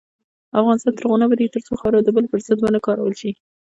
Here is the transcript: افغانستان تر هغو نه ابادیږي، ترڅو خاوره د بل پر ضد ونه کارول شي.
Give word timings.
افغانستان 0.59 0.93
تر 0.95 1.03
هغو 1.05 1.19
نه 1.21 1.25
ابادیږي، 1.27 1.53
ترڅو 1.55 1.73
خاوره 1.79 1.99
د 2.03 2.09
بل 2.15 2.25
پر 2.31 2.39
ضد 2.47 2.59
ونه 2.61 2.79
کارول 2.87 3.13
شي. 3.21 3.31